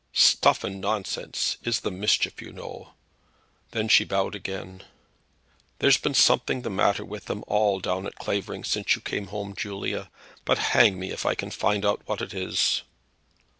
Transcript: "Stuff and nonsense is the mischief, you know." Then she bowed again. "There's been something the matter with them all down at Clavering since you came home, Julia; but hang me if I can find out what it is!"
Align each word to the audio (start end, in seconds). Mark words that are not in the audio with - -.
"Stuff 0.13 0.63
and 0.63 0.81
nonsense 0.81 1.57
is 1.61 1.81
the 1.81 1.91
mischief, 1.91 2.41
you 2.41 2.51
know." 2.51 2.93
Then 3.69 3.87
she 3.87 4.03
bowed 4.03 4.33
again. 4.33 4.81
"There's 5.77 5.99
been 5.99 6.15
something 6.15 6.63
the 6.63 6.71
matter 6.71 7.05
with 7.05 7.25
them 7.25 7.43
all 7.45 7.79
down 7.79 8.07
at 8.07 8.15
Clavering 8.15 8.63
since 8.63 8.95
you 8.95 9.01
came 9.03 9.27
home, 9.27 9.53
Julia; 9.55 10.09
but 10.43 10.57
hang 10.73 10.97
me 10.99 11.11
if 11.11 11.23
I 11.23 11.35
can 11.35 11.51
find 11.51 11.85
out 11.85 12.01
what 12.07 12.19
it 12.19 12.33
is!" 12.33 12.81